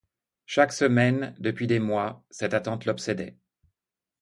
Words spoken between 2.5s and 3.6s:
attente l'obsédait.